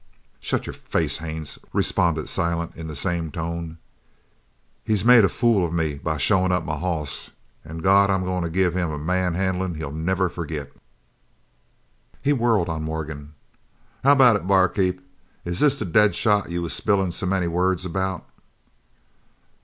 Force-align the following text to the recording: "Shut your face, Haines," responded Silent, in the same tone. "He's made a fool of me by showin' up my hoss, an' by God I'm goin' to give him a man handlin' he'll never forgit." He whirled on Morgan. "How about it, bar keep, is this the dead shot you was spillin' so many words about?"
"Shut 0.39 0.65
your 0.65 0.73
face, 0.73 1.19
Haines," 1.19 1.59
responded 1.73 2.27
Silent, 2.27 2.75
in 2.75 2.87
the 2.87 2.95
same 2.95 3.29
tone. 3.29 3.77
"He's 4.83 5.05
made 5.05 5.23
a 5.23 5.29
fool 5.29 5.63
of 5.63 5.71
me 5.71 5.99
by 5.99 6.17
showin' 6.17 6.51
up 6.51 6.65
my 6.65 6.75
hoss, 6.75 7.29
an' 7.63 7.75
by 7.77 7.83
God 7.83 8.09
I'm 8.09 8.23
goin' 8.23 8.41
to 8.41 8.49
give 8.49 8.73
him 8.73 8.89
a 8.89 8.97
man 8.97 9.35
handlin' 9.35 9.75
he'll 9.75 9.91
never 9.91 10.27
forgit." 10.27 10.75
He 12.19 12.33
whirled 12.33 12.67
on 12.67 12.81
Morgan. 12.81 13.35
"How 14.03 14.13
about 14.13 14.35
it, 14.37 14.47
bar 14.47 14.69
keep, 14.69 15.07
is 15.45 15.59
this 15.59 15.77
the 15.77 15.85
dead 15.85 16.15
shot 16.15 16.49
you 16.49 16.63
was 16.63 16.73
spillin' 16.73 17.11
so 17.11 17.27
many 17.27 17.45
words 17.45 17.85
about?" 17.85 18.25